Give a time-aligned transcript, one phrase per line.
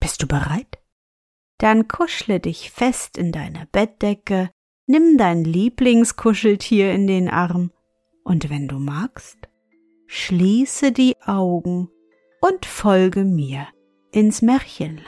[0.00, 0.78] Bist du bereit?
[1.58, 4.50] Dann kuschle dich fest in deine Bettdecke,
[4.86, 7.72] nimm dein Lieblingskuscheltier in den Arm
[8.24, 9.38] und wenn du magst,
[10.06, 11.90] schließe die Augen
[12.40, 13.66] und folge mir
[14.12, 15.06] ins Märchenland.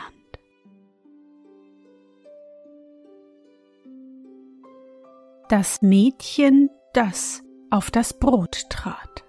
[5.49, 9.25] Das Mädchen, das auf das Brot trat.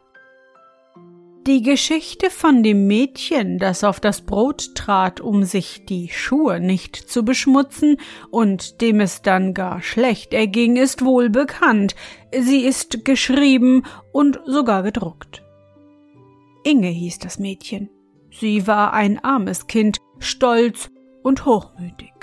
[1.47, 6.95] Die Geschichte von dem Mädchen, das auf das Brot trat, um sich die Schuhe nicht
[6.95, 7.97] zu beschmutzen
[8.29, 11.95] und dem es dann gar schlecht erging, ist wohl bekannt.
[12.31, 15.41] Sie ist geschrieben und sogar gedruckt.
[16.63, 17.89] Inge hieß das Mädchen.
[18.29, 20.91] Sie war ein armes Kind, stolz
[21.23, 22.13] und hochmütig.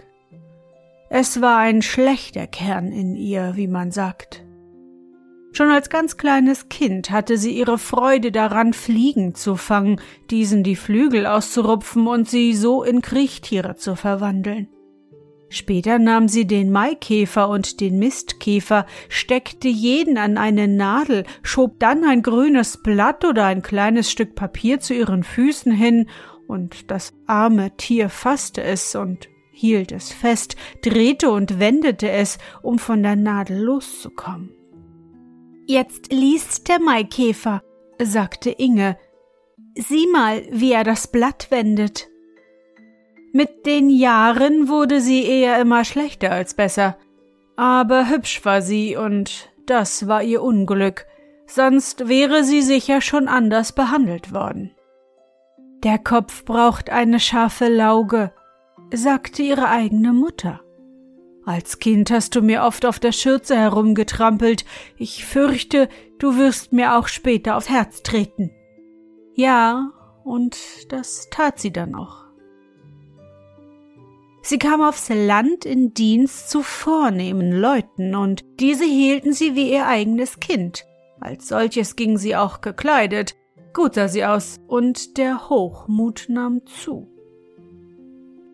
[1.11, 4.45] Es war ein schlechter Kern in ihr, wie man sagt.
[5.53, 10.77] Schon als ganz kleines Kind hatte sie ihre Freude daran, Fliegen zu fangen, diesen die
[10.77, 14.69] Flügel auszurupfen und sie so in Kriechtiere zu verwandeln.
[15.50, 22.05] Später nahm sie den Maikäfer und den Mistkäfer, steckte jeden an eine Nadel, schob dann
[22.05, 26.09] ein grünes Blatt oder ein kleines Stück Papier zu ihren Füßen hin,
[26.47, 32.78] und das arme Tier fasste es und hielt es fest, drehte und wendete es, um
[32.78, 34.58] von der Nadel loszukommen.
[35.71, 37.62] Jetzt liest der Maikäfer,
[38.03, 38.97] sagte Inge.
[39.77, 42.09] Sieh mal, wie er das Blatt wendet.
[43.34, 46.97] Mit den Jahren wurde sie eher immer schlechter als besser.
[47.57, 51.05] Aber hübsch war sie, und das war ihr Unglück,
[51.47, 54.75] sonst wäre sie sicher schon anders behandelt worden.
[55.84, 58.33] Der Kopf braucht eine scharfe Lauge,
[58.91, 60.62] sagte ihre eigene Mutter.
[61.48, 64.66] Als Kind hast du mir oft auf der Schürze herumgetrampelt.
[64.98, 65.88] Ich fürchte,
[66.19, 68.50] du wirst mir auch später aufs Herz treten.
[69.32, 69.91] Ja,
[70.25, 70.59] und
[70.92, 72.26] das tat sie dann auch.
[74.42, 79.86] Sie kam aufs Land in Dienst zu vornehmen Leuten, und diese hielten sie wie ihr
[79.86, 80.84] eigenes Kind.
[81.19, 83.36] Als solches ging sie auch gekleidet.
[83.72, 87.09] Gut sah sie aus, und der Hochmut nahm zu.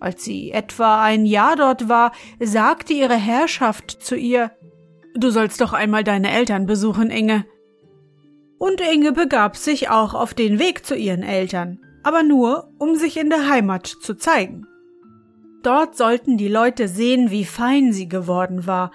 [0.00, 4.50] Als sie etwa ein Jahr dort war, sagte ihre Herrschaft zu ihr
[5.16, 7.46] Du sollst doch einmal deine Eltern besuchen, Inge.
[8.58, 13.16] Und Inge begab sich auch auf den Weg zu ihren Eltern, aber nur, um sich
[13.16, 14.66] in der Heimat zu zeigen.
[15.62, 18.90] Dort sollten die Leute sehen, wie fein sie geworden war,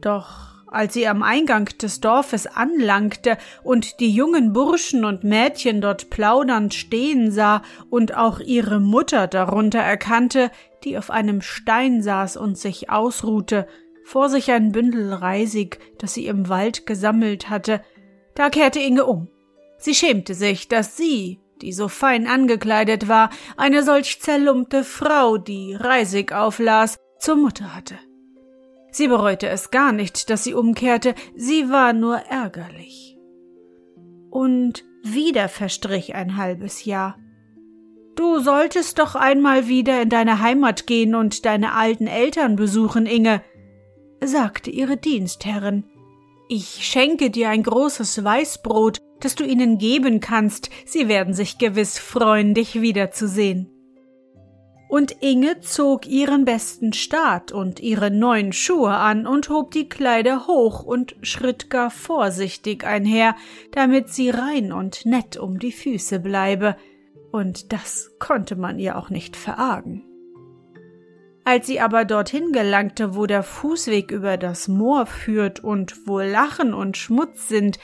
[0.00, 6.10] doch als sie am Eingang des Dorfes anlangte und die jungen Burschen und Mädchen dort
[6.10, 10.50] plaudernd stehen sah und auch ihre Mutter darunter erkannte,
[10.84, 13.66] die auf einem Stein saß und sich ausruhte,
[14.04, 17.82] vor sich ein Bündel Reisig, das sie im Wald gesammelt hatte,
[18.34, 19.28] da kehrte Inge um.
[19.78, 25.74] Sie schämte sich, dass sie, die so fein angekleidet war, eine solch zerlumpte Frau, die
[25.74, 27.96] Reisig auflas, zur Mutter hatte.
[28.92, 33.18] Sie bereute es gar nicht, dass sie umkehrte, sie war nur ärgerlich.
[34.30, 37.18] Und wieder verstrich ein halbes Jahr.
[38.14, 43.42] Du solltest doch einmal wieder in deine Heimat gehen und deine alten Eltern besuchen, Inge,
[44.22, 45.84] sagte ihre Dienstherrin.
[46.50, 51.98] Ich schenke dir ein großes Weißbrot, das du ihnen geben kannst, sie werden sich gewiss
[51.98, 53.71] freuen, dich wiederzusehen
[54.92, 60.46] und Inge zog ihren besten Staat und ihre neuen Schuhe an und hob die Kleider
[60.46, 63.34] hoch und schritt gar vorsichtig einher,
[63.70, 66.76] damit sie rein und nett um die Füße bleibe,
[67.30, 70.04] und das konnte man ihr auch nicht verargen.
[71.42, 76.74] Als sie aber dorthin gelangte, wo der Fußweg über das Moor führt und wo Lachen
[76.74, 77.78] und Schmutz sind,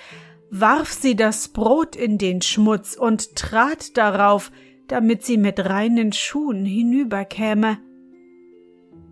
[0.50, 4.52] warf sie das Brot in den Schmutz und trat darauf,
[4.88, 7.78] damit sie mit reinen Schuhen hinüberkäme.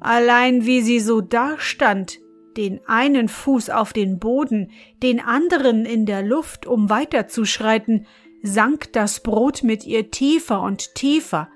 [0.01, 2.19] Allein wie sie so dastand,
[2.57, 4.71] den einen Fuß auf den Boden,
[5.03, 8.07] den anderen in der Luft, um weiterzuschreiten,
[8.43, 11.49] sank das Brot mit ihr tiefer und tiefer.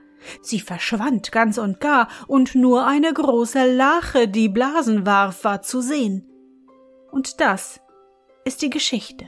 [0.43, 5.81] Sie verschwand ganz und gar, und nur eine große Lache, die Blasen warf, war zu
[5.81, 6.26] sehen.
[7.11, 7.81] Und das
[8.44, 9.26] ist die Geschichte.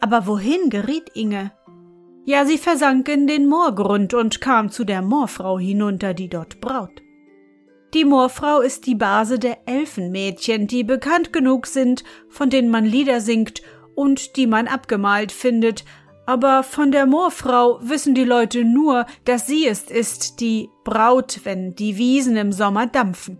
[0.00, 1.52] Aber wohin geriet Inge?
[2.28, 7.00] Ja, sie versank in den Moorgrund und kam zu der Moorfrau hinunter, die dort braut.
[7.94, 13.22] Die Moorfrau ist die Base der Elfenmädchen, die bekannt genug sind, von denen man Lieder
[13.22, 13.62] singt
[13.94, 15.86] und die man abgemalt findet,
[16.26, 21.76] aber von der Moorfrau wissen die Leute nur, dass sie es ist, die braut, wenn
[21.76, 23.38] die Wiesen im Sommer dampfen.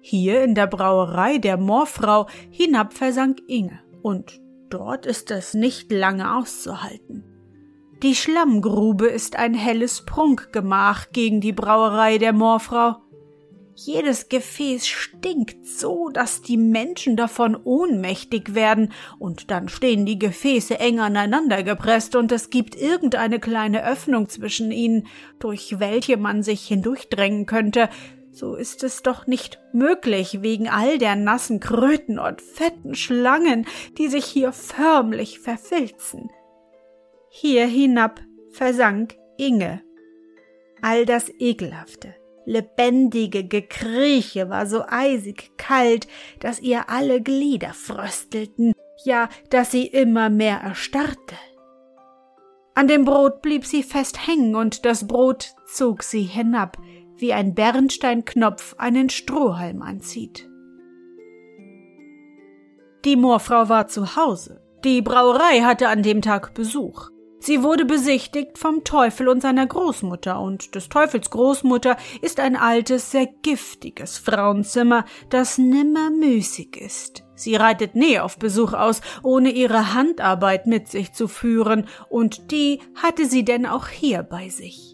[0.00, 4.43] Hier in der Brauerei der Moorfrau hinab versank Inge, und
[4.74, 7.22] dort ist es nicht lange auszuhalten.
[8.02, 12.96] Die Schlammgrube ist ein helles Prunkgemach gegen die Brauerei der Moorfrau.
[13.76, 20.78] Jedes Gefäß stinkt so, dass die Menschen davon ohnmächtig werden, und dann stehen die Gefäße
[20.78, 25.06] eng aneinander gepresst, und es gibt irgendeine kleine Öffnung zwischen ihnen,
[25.38, 27.88] durch welche man sich hindurchdrängen könnte,
[28.34, 33.66] so ist es doch nicht möglich wegen all der nassen Kröten und fetten Schlangen,
[33.96, 36.30] die sich hier förmlich verfilzen.
[37.30, 38.20] Hier hinab
[38.50, 39.82] versank Inge.
[40.82, 42.14] All das Ekelhafte,
[42.44, 46.08] lebendige Gekrieche war so eisig kalt,
[46.40, 48.72] dass ihr alle Glieder fröstelten,
[49.04, 51.36] ja, dass sie immer mehr erstarrte.
[52.74, 56.76] An dem Brot blieb sie fest hängen, und das Brot zog sie hinab,
[57.16, 60.48] wie ein Bernsteinknopf einen Strohhalm anzieht.
[63.04, 64.62] Die Moorfrau war zu Hause.
[64.84, 67.10] Die Brauerei hatte an dem Tag Besuch.
[67.38, 73.10] Sie wurde besichtigt vom Teufel und seiner Großmutter, und des Teufels Großmutter ist ein altes,
[73.10, 77.22] sehr giftiges Frauenzimmer, das nimmer müßig ist.
[77.34, 82.80] Sie reitet nie auf Besuch aus, ohne ihre Handarbeit mit sich zu führen, und die
[82.94, 84.93] hatte sie denn auch hier bei sich.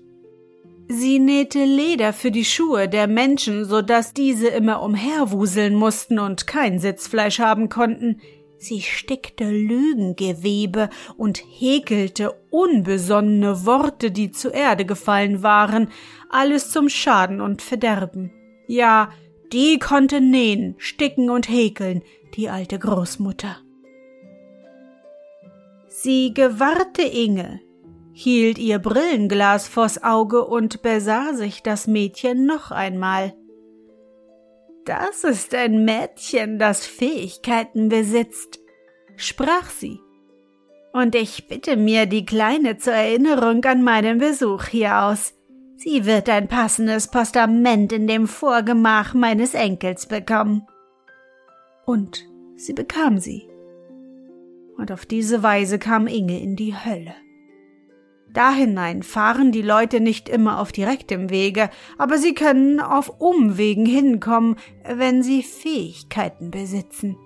[0.93, 6.49] Sie nähte Leder für die Schuhe der Menschen, so dass diese immer umherwuseln mussten und
[6.49, 8.21] kein Sitzfleisch haben konnten.
[8.59, 15.91] Sie stickte Lügengewebe und häkelte unbesonnene Worte, die zur Erde gefallen waren,
[16.29, 18.33] alles zum Schaden und Verderben.
[18.67, 19.13] Ja,
[19.53, 22.03] die konnte nähen, sticken und häkeln,
[22.35, 23.59] die alte Großmutter.
[25.87, 27.61] Sie gewahrte Inge,
[28.23, 33.33] hielt ihr Brillenglas vors Auge und besah sich das Mädchen noch einmal.
[34.85, 38.61] Das ist ein Mädchen, das Fähigkeiten besitzt,
[39.17, 40.01] sprach sie.
[40.93, 45.33] Und ich bitte mir die Kleine zur Erinnerung an meinen Besuch hier aus.
[45.77, 50.67] Sie wird ein passendes Postament in dem Vorgemach meines Enkels bekommen.
[51.87, 52.27] Und
[52.57, 53.49] sie bekam sie.
[54.77, 57.15] Und auf diese Weise kam Inge in die Hölle.
[58.33, 64.57] Dahinein fahren die Leute nicht immer auf direktem Wege, aber sie können auf Umwegen hinkommen,
[64.85, 67.17] wenn sie Fähigkeiten besitzen.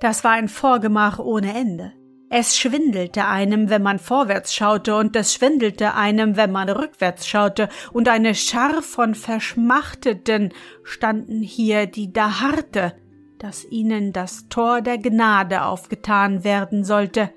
[0.00, 1.92] Das war ein Vorgemach ohne Ende.
[2.34, 7.68] Es schwindelte einem, wenn man vorwärts schaute, und es schwindelte einem, wenn man rückwärts schaute,
[7.92, 12.94] und eine Schar von Verschmachteten standen hier, die da harrte,
[13.38, 17.30] dass ihnen das Tor der Gnade aufgetan werden sollte,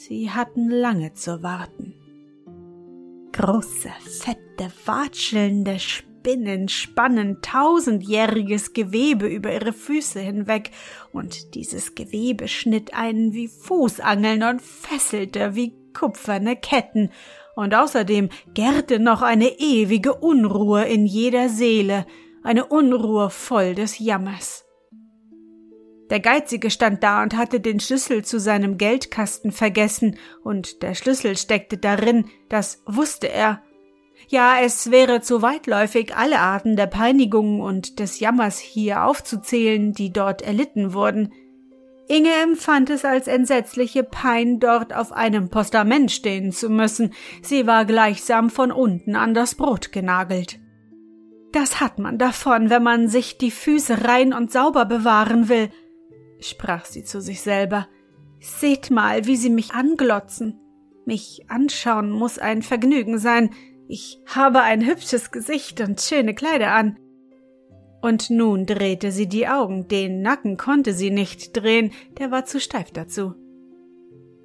[0.00, 1.92] Sie hatten lange zu warten.
[3.32, 3.90] Große,
[4.20, 10.70] fette, watschelnde Spinnen spannen tausendjähriges Gewebe über ihre Füße hinweg,
[11.12, 17.10] und dieses Gewebe schnitt einen wie Fußangeln und fesselte wie kupferne Ketten,
[17.56, 22.06] und außerdem gärte noch eine ewige Unruhe in jeder Seele,
[22.44, 24.67] eine Unruhe voll des Jammers.
[26.10, 31.36] Der Geizige stand da und hatte den Schlüssel zu seinem Geldkasten vergessen, und der Schlüssel
[31.36, 33.62] steckte darin, das wusste er.
[34.28, 40.12] Ja, es wäre zu weitläufig, alle Arten der Peinigungen und des Jammers hier aufzuzählen, die
[40.12, 41.32] dort erlitten wurden.
[42.08, 47.12] Inge empfand es als entsetzliche Pein, dort auf einem Postament stehen zu müssen.
[47.42, 50.58] Sie war gleichsam von unten an das Brot genagelt.
[51.52, 55.70] Das hat man davon, wenn man sich die Füße rein und sauber bewahren will,
[56.40, 57.88] sprach sie zu sich selber.
[58.40, 60.60] Seht mal, wie sie mich anglotzen.
[61.04, 63.50] Mich anschauen muss ein Vergnügen sein.
[63.88, 66.98] Ich habe ein hübsches Gesicht und schöne Kleider an.
[68.00, 72.60] Und nun drehte sie die Augen, den Nacken konnte sie nicht drehen, der war zu
[72.60, 73.34] steif dazu.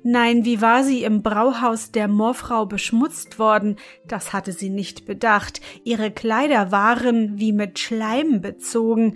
[0.06, 5.62] Nein, wie war sie im Brauhaus der Moorfrau beschmutzt worden, das hatte sie nicht bedacht.
[5.86, 9.16] Ihre Kleider waren wie mit Schleim bezogen.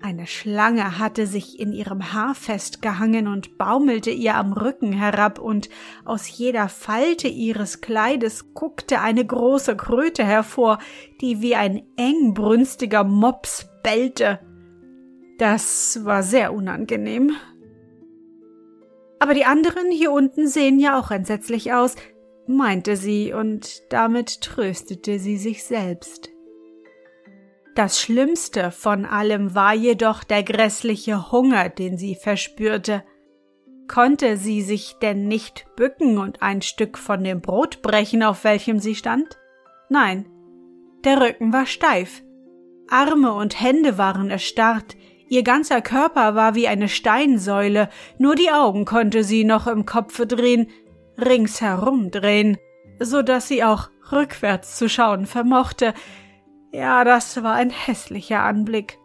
[0.00, 5.68] Eine Schlange hatte sich in ihrem Haar festgehangen und baumelte ihr am Rücken herab, und
[6.04, 10.78] aus jeder Falte ihres Kleides guckte eine große Kröte hervor,
[11.20, 14.38] die wie ein engbrünstiger Mops bellte.
[15.38, 17.32] Das war sehr unangenehm.
[19.18, 21.96] Aber die anderen hier unten sehen ja auch entsetzlich aus,
[22.46, 26.30] meinte sie, und damit tröstete sie sich selbst.
[27.78, 33.04] Das Schlimmste von allem war jedoch der grässliche Hunger, den sie verspürte.
[33.86, 38.80] Konnte sie sich denn nicht bücken und ein Stück von dem Brot brechen, auf welchem
[38.80, 39.38] sie stand?
[39.88, 40.26] Nein,
[41.04, 42.24] der Rücken war steif.
[42.90, 44.96] Arme und Hände waren erstarrt,
[45.28, 50.26] Ihr ganzer Körper war wie eine Steinsäule, nur die Augen konnte sie noch im Kopfe
[50.26, 50.68] drehen,
[51.16, 52.56] ringsherum drehen,
[52.98, 55.94] so dass sie auch rückwärts zu schauen vermochte.
[56.78, 59.00] Ja, das war ein hässlicher Anblick.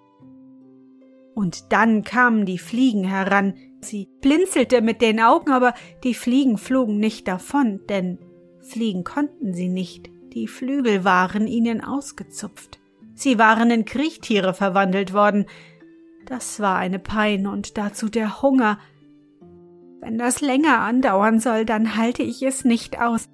[1.33, 3.55] Und dann kamen die Fliegen heran.
[3.81, 8.19] Sie blinzelte mit den Augen, aber die Fliegen flogen nicht davon, denn
[8.59, 10.11] fliegen konnten sie nicht.
[10.33, 12.79] Die Flügel waren ihnen ausgezupft.
[13.15, 15.47] Sie waren in Kriechtiere verwandelt worden.
[16.27, 18.77] Das war eine Pein und dazu der Hunger.
[19.99, 23.29] Wenn das länger andauern soll, dann halte ich es nicht aus,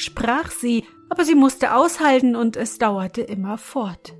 [0.00, 4.14] sprach sie, aber sie musste aushalten und es dauerte immer fort.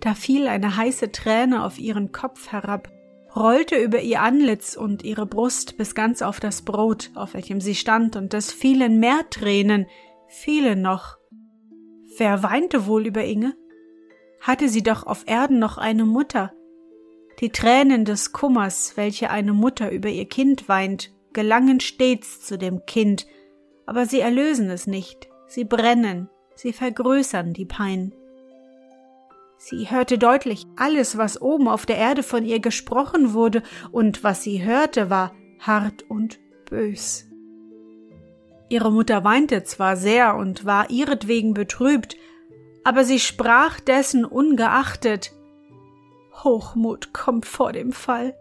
[0.00, 2.88] Da fiel eine heiße Träne auf ihren Kopf herab,
[3.34, 7.74] rollte über ihr Antlitz und ihre Brust bis ganz auf das Brot, auf welchem sie
[7.74, 9.86] stand, und es fielen mehr Tränen,
[10.28, 11.16] viele noch.
[12.16, 13.54] Wer weinte wohl über Inge?
[14.40, 16.52] hatte sie doch auf Erden noch eine Mutter.
[17.40, 22.86] Die Tränen des Kummers, welche eine Mutter über ihr Kind weint, gelangen stets zu dem
[22.86, 23.26] Kind,
[23.88, 28.12] aber sie erlösen es nicht, sie brennen, sie vergrößern die Pein.
[29.56, 34.42] Sie hörte deutlich alles, was oben auf der Erde von ihr gesprochen wurde, und was
[34.42, 37.24] sie hörte, war hart und bös.
[38.68, 42.14] Ihre Mutter weinte zwar sehr und war ihretwegen betrübt,
[42.84, 45.32] aber sie sprach dessen ungeachtet
[46.44, 48.36] Hochmut kommt vor dem Fall.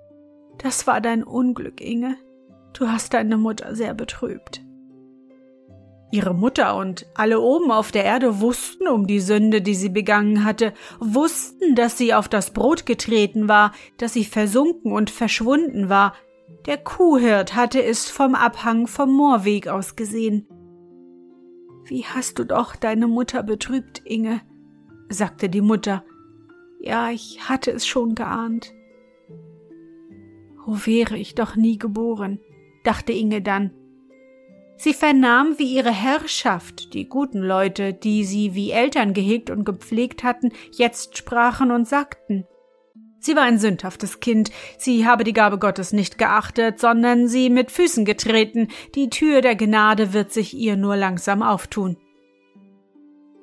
[0.57, 2.17] Das war dein Unglück, Inge.
[2.73, 4.66] Du hast deine Mutter sehr betrübt.
[6.09, 10.45] Ihre Mutter und alle oben auf der Erde wussten um die Sünde, die sie begangen
[10.45, 16.13] hatte, wussten, dass sie auf das Brot getreten war, dass sie versunken und verschwunden war.
[16.65, 20.47] Der Kuhhirt hatte es vom Abhang vom Moorweg aus gesehen.
[21.83, 24.41] Wie hast du doch deine Mutter betrübt, Inge,
[25.09, 26.03] sagte die Mutter.
[26.79, 28.73] Ja, ich hatte es schon geahnt.
[30.65, 32.39] Oh, wäre ich doch nie geboren,
[32.83, 33.71] dachte Inge dann.
[34.77, 40.23] Sie vernahm, wie ihre Herrschaft, die guten Leute, die sie wie Eltern gehegt und gepflegt
[40.23, 42.45] hatten, jetzt sprachen und sagten.
[43.19, 47.71] Sie war ein sündhaftes Kind, sie habe die Gabe Gottes nicht geachtet, sondern sie mit
[47.71, 51.97] Füßen getreten, die Tür der Gnade wird sich ihr nur langsam auftun.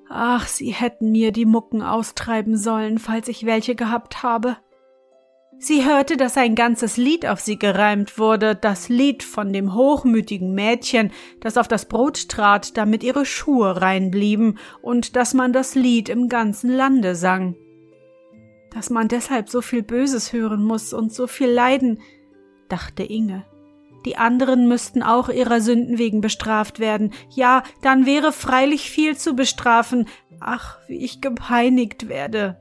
[0.08, 4.56] Ach, sie hätten mir die Mucken austreiben sollen, falls ich welche gehabt habe.
[5.58, 10.54] Sie hörte, dass ein ganzes Lied auf sie gereimt wurde, das Lied von dem hochmütigen
[10.54, 15.74] Mädchen, das auf das Brot trat, damit ihre Schuhe rein blieben, und dass man das
[15.74, 17.56] Lied im ganzen Lande sang
[18.74, 22.00] dass man deshalb so viel Böses hören muss und so viel leiden,
[22.68, 23.44] dachte Inge.
[24.04, 27.12] Die anderen müssten auch ihrer Sünden wegen bestraft werden.
[27.30, 30.08] Ja, dann wäre freilich viel zu bestrafen.
[30.40, 32.58] Ach, wie ich gepeinigt werde.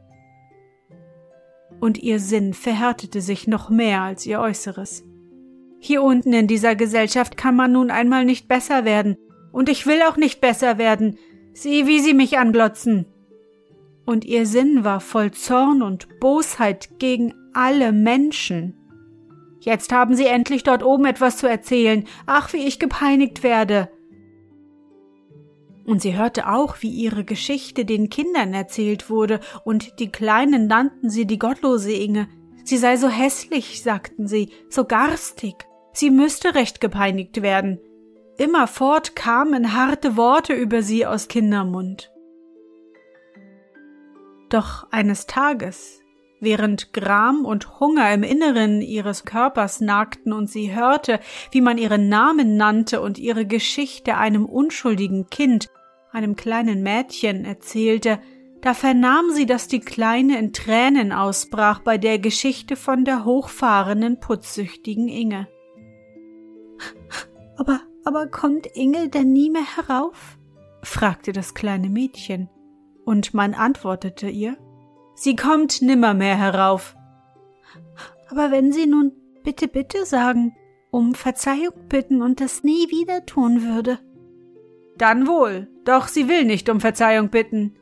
[1.83, 5.03] Und ihr Sinn verhärtete sich noch mehr als ihr Äußeres.
[5.79, 9.17] Hier unten in dieser Gesellschaft kann man nun einmal nicht besser werden.
[9.51, 11.17] Und ich will auch nicht besser werden.
[11.53, 13.05] Sieh, wie sie mich anglotzen
[14.05, 18.75] und ihr Sinn war voll Zorn und Bosheit gegen alle Menschen.
[19.61, 22.05] Jetzt haben sie endlich dort oben etwas zu erzählen.
[22.25, 23.89] Ach, wie ich gepeinigt werde.
[25.85, 31.09] Und sie hörte auch, wie ihre Geschichte den Kindern erzählt wurde, und die Kleinen nannten
[31.09, 32.27] sie die gottlose Inge.
[32.63, 35.67] Sie sei so hässlich, sagten sie, so garstig.
[35.91, 37.79] Sie müsste recht gepeinigt werden.
[38.37, 42.11] Immerfort kamen harte Worte über sie aus Kindermund.
[44.49, 45.99] Doch eines Tages,
[46.39, 51.19] während Gram und Hunger im Inneren ihres Körpers nagten und sie hörte,
[51.51, 55.69] wie man ihren Namen nannte und ihre Geschichte einem unschuldigen Kind,
[56.13, 58.19] einem kleinen Mädchen erzählte,
[58.61, 64.19] da vernahm sie, dass die Kleine in Tränen ausbrach bei der Geschichte von der hochfahrenden,
[64.19, 65.47] putzsüchtigen Inge.
[67.57, 70.39] Aber, aber kommt Inge denn nie mehr herauf?
[70.81, 72.49] fragte das kleine Mädchen,
[73.05, 74.57] und man antwortete ihr,
[75.13, 76.95] sie kommt nimmermehr herauf.
[78.29, 79.11] Aber wenn sie nun
[79.43, 80.55] bitte, bitte sagen,
[80.89, 83.99] um Verzeihung bitten und das nie wieder tun würde.
[84.97, 87.75] Dann wohl, doch sie will nicht um Verzeihung bitten,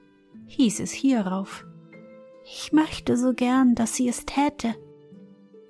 [0.47, 1.65] hieß es hierauf.
[2.43, 4.75] Ich möchte so gern, dass sie es täte,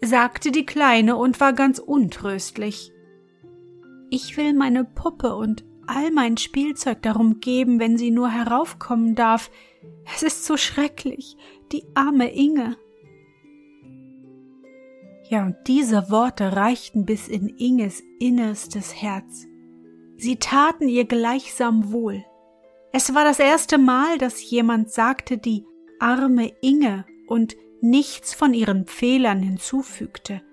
[0.04, 2.92] sagte die Kleine und war ganz untröstlich.
[4.10, 9.52] Ich will meine Puppe und all mein Spielzeug darum geben, wenn sie nur heraufkommen darf.
[10.16, 11.38] Es ist so schrecklich,
[11.72, 12.78] die arme Inge.
[15.30, 19.48] Ja, und diese Worte reichten bis in Inges innerstes Herz.
[20.22, 22.24] Sie taten ihr gleichsam wohl.
[22.92, 25.66] Es war das erste Mal, dass jemand sagte, die
[26.00, 30.44] arme Inge und nichts von ihren Fehlern hinzufügte.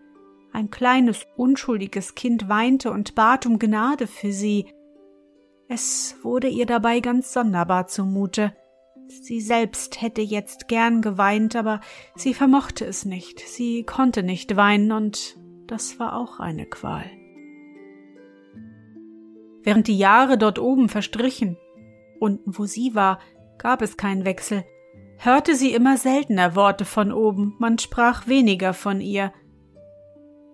[0.54, 4.72] Ein kleines, unschuldiges Kind weinte und bat um Gnade für sie.
[5.68, 8.56] Es wurde ihr dabei ganz sonderbar zumute.
[9.06, 11.82] Sie selbst hätte jetzt gern geweint, aber
[12.16, 13.40] sie vermochte es nicht.
[13.40, 17.04] Sie konnte nicht weinen, und das war auch eine Qual.
[19.68, 21.58] Während die Jahre dort oben verstrichen,
[22.20, 23.18] unten wo sie war,
[23.58, 24.64] gab es keinen Wechsel,
[25.18, 29.30] hörte sie immer seltener Worte von oben, man sprach weniger von ihr.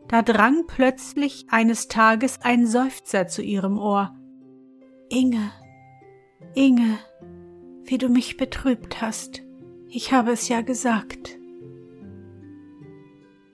[0.09, 4.17] Da drang plötzlich eines Tages ein Seufzer zu ihrem Ohr.
[5.11, 5.53] Inge,
[6.57, 6.99] Inge,
[7.85, 9.45] wie du mich betrübt hast.
[9.91, 11.39] Ich habe es ja gesagt.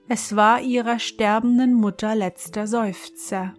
[0.09, 3.53] Es war ihrer sterbenden Mutter letzter Seufzer.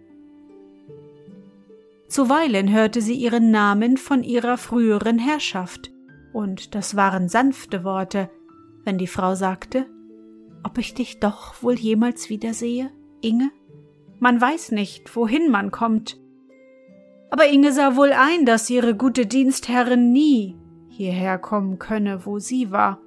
[2.12, 5.90] Zuweilen hörte sie ihren Namen von ihrer früheren Herrschaft,
[6.34, 8.28] und das waren sanfte Worte,
[8.84, 9.86] wenn die Frau sagte,
[10.62, 12.90] ob ich dich doch wohl jemals wiedersehe,
[13.22, 13.50] Inge?
[14.18, 16.20] Man weiß nicht, wohin man kommt.
[17.30, 20.58] Aber Inge sah wohl ein, dass ihre gute Dienstherrin nie
[20.88, 23.00] hierher kommen könne, wo sie war.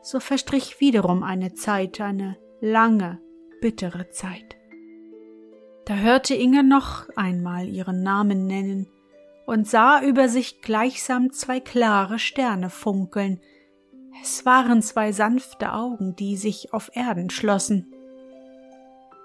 [0.00, 3.20] So verstrich wiederum eine Zeit, eine lange,
[3.60, 4.59] bittere Zeit.
[5.90, 8.86] Da hörte Inge noch einmal ihren Namen nennen
[9.44, 13.40] und sah über sich gleichsam zwei klare Sterne funkeln.
[14.22, 17.92] Es waren zwei sanfte Augen, die sich auf Erden schlossen.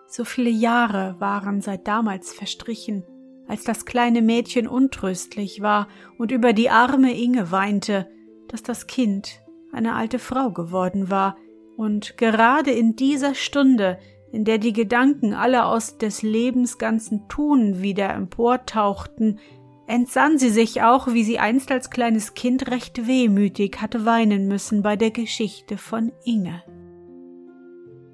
[0.08, 3.04] So viele Jahre waren seit damals verstrichen,
[3.48, 8.10] als das kleine Mädchen untröstlich war und über die arme Inge weinte,
[8.48, 9.40] dass das Kind
[9.72, 11.38] eine alte Frau geworden war,
[11.78, 14.00] und gerade in dieser Stunde,
[14.32, 19.40] in der die Gedanken alle aus des Lebens ganzen Tun wieder emportauchten,
[19.88, 24.82] entsann sie sich auch, wie sie einst als kleines Kind recht wehmütig hatte weinen müssen
[24.82, 26.64] bei der Geschichte von Inge.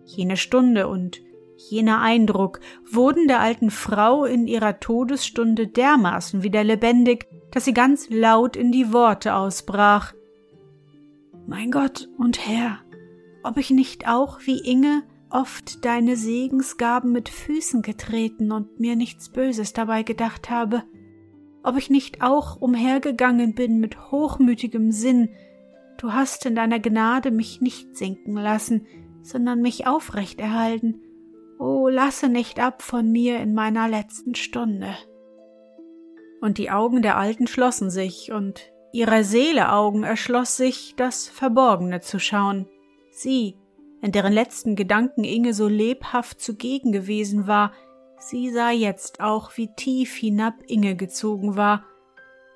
[0.05, 1.21] Jene Stunde und
[1.69, 8.09] Jener Eindruck wurden der alten Frau in ihrer Todesstunde dermaßen wieder lebendig, dass sie ganz
[8.09, 10.13] laut in die Worte ausbrach.
[11.47, 12.79] Mein Gott und Herr,
[13.43, 19.29] ob ich nicht auch wie Inge oft deine Segensgaben mit Füßen getreten und mir nichts
[19.29, 20.83] Böses dabei gedacht habe,
[21.63, 25.29] ob ich nicht auch umhergegangen bin mit hochmütigem Sinn,
[25.97, 28.87] du hast in deiner Gnade mich nicht sinken lassen,
[29.21, 31.01] sondern mich aufrecht erhalten
[31.61, 34.95] Oh, lasse nicht ab von mir in meiner letzten Stunde.
[36.41, 42.01] Und die Augen der Alten schlossen sich, und ihrer Seele Augen erschloss sich, das Verborgene
[42.01, 42.67] zu schauen.
[43.11, 43.59] Sie,
[44.01, 47.73] in deren letzten Gedanken Inge so lebhaft zugegen gewesen war,
[48.19, 51.85] sie sah jetzt auch, wie tief hinab Inge gezogen war,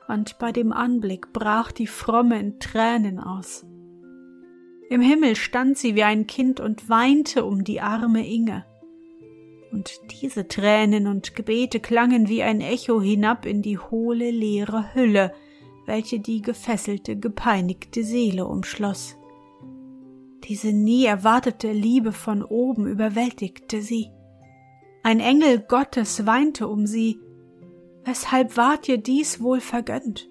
[0.07, 3.65] und bei dem Anblick brach die Fromme in Tränen aus.
[4.89, 8.65] Im Himmel stand sie wie ein Kind und weinte um die arme Inge
[9.75, 15.33] und diese Tränen und Gebete klangen wie ein Echo hinab in die hohle, leere Hülle,
[15.85, 19.17] welche die gefesselte, gepeinigte Seele umschloss.
[20.47, 24.11] Diese nie erwartete Liebe von oben überwältigte sie.
[25.01, 27.19] Ein Engel Gottes weinte um sie.
[28.03, 30.29] Weshalb ward ihr dies wohl vergönnt?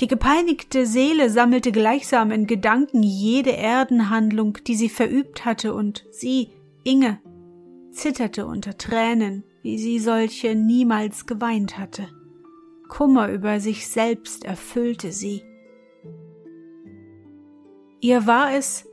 [0.00, 6.50] Die gepeinigte Seele sammelte gleichsam in Gedanken jede Erdenhandlung, die sie verübt hatte, und sie,
[6.84, 7.20] Inge,
[7.90, 12.08] zitterte unter Tränen, wie sie solche niemals geweint hatte.
[12.88, 15.42] Kummer über sich selbst erfüllte sie.
[18.00, 18.86] Ihr war es,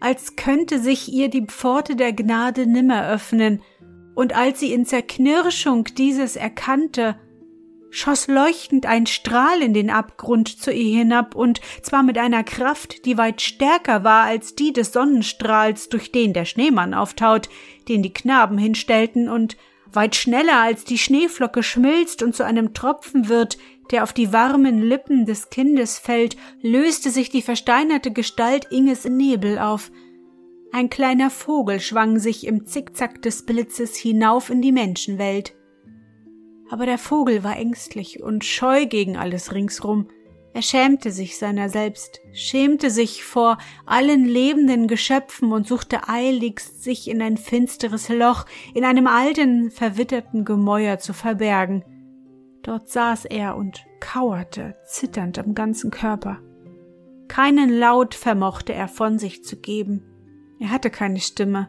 [0.00, 3.62] als könnte sich ihr die Pforte der Gnade nimmer öffnen,
[4.14, 7.16] und als sie in Zerknirschung dieses erkannte,
[7.90, 13.06] schoss leuchtend ein Strahl in den Abgrund zu ihr hinab, und zwar mit einer Kraft,
[13.06, 17.48] die weit stärker war als die des Sonnenstrahls, durch den der Schneemann auftaut,
[17.88, 19.56] den die Knaben hinstellten, und
[19.94, 23.58] Weit schneller als die Schneeflocke schmilzt und zu einem Tropfen wird,
[23.90, 29.16] der auf die warmen Lippen des Kindes fällt, löste sich die versteinerte Gestalt Inges in
[29.16, 29.90] Nebel auf.
[30.72, 35.54] Ein kleiner Vogel schwang sich im Zickzack des Blitzes hinauf in die Menschenwelt.
[36.70, 40.08] Aber der Vogel war ängstlich und scheu gegen alles ringsrum.
[40.54, 47.08] Er schämte sich seiner selbst, schämte sich vor allen lebenden Geschöpfen und suchte eiligst, sich
[47.08, 51.84] in ein finsteres Loch, in einem alten, verwitterten Gemäuer zu verbergen.
[52.64, 56.40] Dort saß er und kauerte, zitternd am ganzen Körper.
[57.28, 60.02] Keinen Laut vermochte er von sich zu geben.
[60.58, 61.68] Er hatte keine Stimme.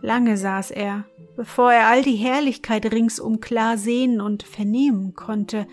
[0.00, 1.04] Lange saß er,
[1.36, 5.66] bevor er all die Herrlichkeit ringsum klar sehen und vernehmen konnte.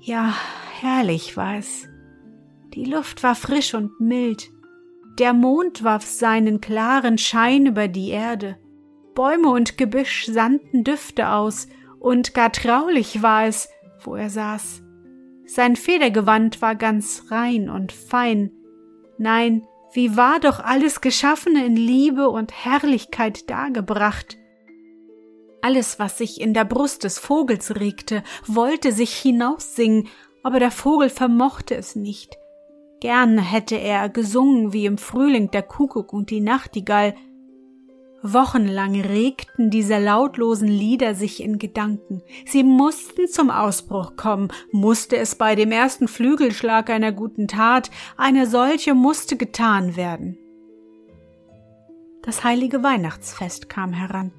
[0.00, 0.34] Ja,
[0.80, 1.88] herrlich war es.
[2.74, 4.50] Die Luft war frisch und mild.
[5.18, 8.56] Der Mond warf seinen klaren Schein über die Erde.
[9.14, 11.66] Bäume und Gebüsch sandten Düfte aus,
[12.02, 13.68] und gar traulich war es,
[14.00, 14.82] wo er saß.
[15.46, 18.52] Sein Federgewand war ganz rein und fein.
[19.18, 24.38] Nein, wie war doch alles Geschaffene in Liebe und Herrlichkeit dargebracht.
[25.60, 30.08] Alles, was sich in der Brust des Vogels regte, wollte sich hinaussingen,
[30.42, 32.36] aber der Vogel vermochte es nicht.
[33.00, 37.14] Gern hätte er gesungen wie im Frühling der Kuckuck und die Nachtigall.
[38.22, 42.22] Wochenlang regten diese lautlosen Lieder sich in Gedanken.
[42.46, 48.46] Sie mussten zum Ausbruch kommen, musste es bei dem ersten Flügelschlag einer guten Tat, eine
[48.46, 50.38] solche musste getan werden.
[52.22, 54.32] Das heilige Weihnachtsfest kam heran.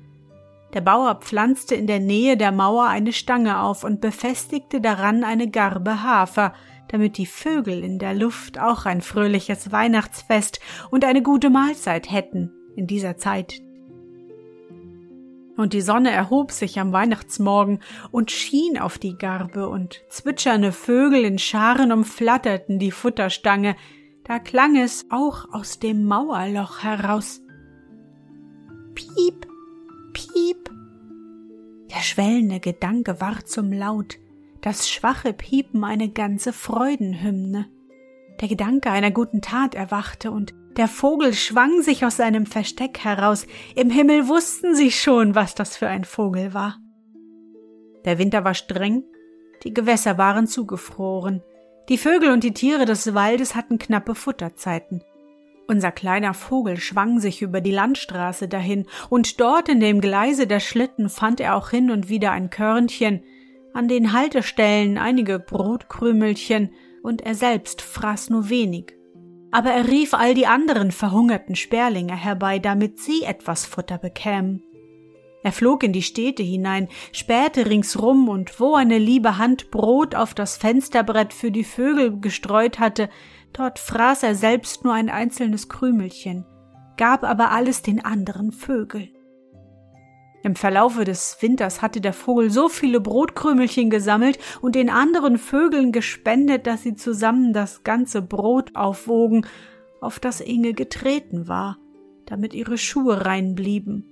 [0.73, 5.49] Der Bauer pflanzte in der Nähe der Mauer eine Stange auf und befestigte daran eine
[5.49, 6.53] Garbe Hafer,
[6.87, 12.51] damit die Vögel in der Luft auch ein fröhliches Weihnachtsfest und eine gute Mahlzeit hätten
[12.75, 13.61] in dieser Zeit.
[15.55, 17.79] Und die Sonne erhob sich am Weihnachtsmorgen
[18.11, 23.75] und schien auf die Garbe, und zwitschernde Vögel in Scharen umflatterten die Futterstange,
[24.23, 27.41] da klang es auch aus dem Mauerloch heraus.
[28.95, 29.47] Piep,
[30.13, 30.71] Piep.
[31.91, 34.17] Der schwellende Gedanke war zum Laut,
[34.61, 37.67] das schwache Piepen eine ganze Freudenhymne.
[38.41, 43.45] Der Gedanke einer guten Tat erwachte und der Vogel schwang sich aus seinem Versteck heraus.
[43.75, 46.77] Im Himmel wussten sie schon, was das für ein Vogel war.
[48.05, 49.03] Der Winter war streng,
[49.63, 51.41] die Gewässer waren zugefroren,
[51.89, 55.03] die Vögel und die Tiere des Waldes hatten knappe Futterzeiten.
[55.67, 60.59] Unser kleiner Vogel schwang sich über die Landstraße dahin, und dort in dem Gleise der
[60.59, 63.23] Schlitten fand er auch hin und wieder ein Körnchen,
[63.73, 68.93] an den Haltestellen einige Brotkrümelchen, und er selbst fraß nur wenig.
[69.53, 74.61] Aber er rief all die anderen verhungerten Sperlinge herbei, damit sie etwas Futter bekämen.
[75.43, 80.33] Er flog in die Städte hinein, spähte ringsrum, und wo eine liebe Hand Brot auf
[80.33, 83.09] das Fensterbrett für die Vögel gestreut hatte,
[83.53, 86.43] Dort fraß er selbst nur ein einzelnes Krümelchen,
[86.97, 89.09] gab aber alles den anderen Vögeln.
[90.43, 95.91] Im Verlaufe des Winters hatte der Vogel so viele Brotkrümelchen gesammelt und den anderen Vögeln
[95.91, 99.45] gespendet, dass sie zusammen das ganze Brot aufwogen,
[100.01, 101.77] auf das Inge getreten war,
[102.25, 104.05] damit ihre Schuhe rein blieben.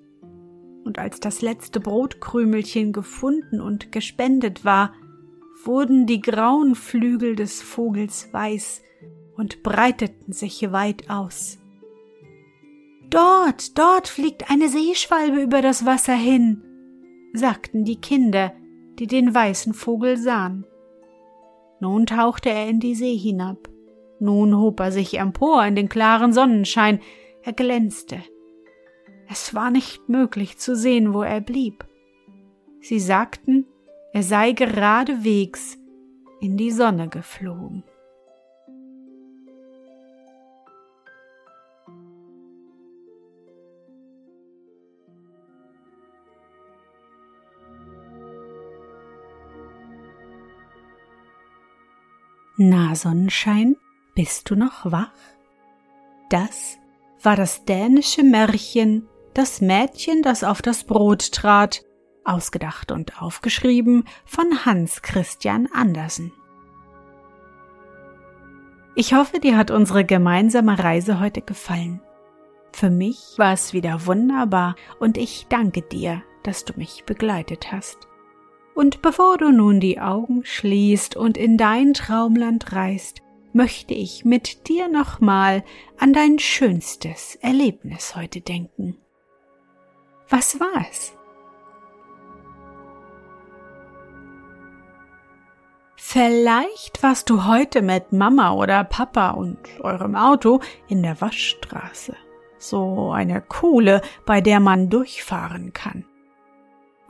[0.85, 4.93] Und als das letzte Brotkrümelchen gefunden und gespendet war,
[5.65, 8.81] wurden die grauen Flügel des Vogels weiß,
[9.35, 11.60] und breiteten sich weit aus.
[13.11, 16.63] Dort, dort fliegt eine Seeschwalbe über das Wasser hin,
[17.33, 18.53] sagten die Kinder,
[18.99, 20.65] die den weißen Vogel sahen.
[21.81, 23.67] Nun tauchte er in die See hinab.
[24.21, 27.01] Nun hob er sich empor in den klaren Sonnenschein.
[27.43, 28.19] Er glänzte.
[29.27, 31.83] Es war nicht möglich zu sehen, wo er blieb.
[32.79, 33.65] Sie sagten,
[34.13, 35.77] er sei geradewegs
[36.39, 37.83] in die Sonne geflogen.
[52.63, 53.75] Na, Sonnenschein,
[54.13, 55.09] bist du noch wach?
[56.29, 56.77] Das
[57.23, 61.83] war das dänische Märchen Das Mädchen, das auf das Brot trat,
[62.23, 66.33] ausgedacht und aufgeschrieben von Hans Christian Andersen.
[68.93, 71.99] Ich hoffe, dir hat unsere gemeinsame Reise heute gefallen.
[72.73, 78.10] Für mich war es wieder wunderbar und ich danke dir, dass du mich begleitet hast.
[78.81, 83.21] Und bevor du nun die Augen schließt und in dein Traumland reist,
[83.53, 85.63] möchte ich mit dir nochmal
[85.99, 88.97] an dein schönstes Erlebnis heute denken.
[90.29, 91.13] Was war es?
[95.95, 102.15] Vielleicht warst du heute mit Mama oder Papa und eurem Auto in der Waschstraße.
[102.57, 106.03] So eine Kuhle, bei der man durchfahren kann.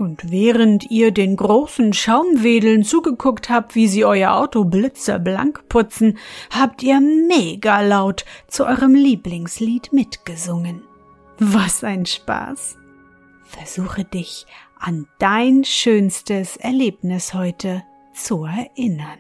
[0.02, 6.18] Und während ihr den großen Schaumwedeln zugeguckt habt, wie sie euer Auto blitzeblank putzen,
[6.50, 10.82] habt ihr mega laut zu eurem Lieblingslied mitgesungen.
[11.38, 12.78] Was ein Spaß!
[13.44, 14.48] Versuche dich
[14.80, 17.84] an dein schönstes Erlebnis heute
[18.16, 19.20] zu erinnern.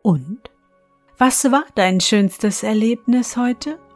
[0.00, 0.50] Und?
[1.18, 3.78] Was war dein schönstes Erlebnis heute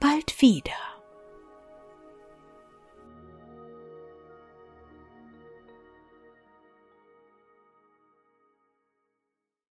[0.00, 0.97] bald wieder.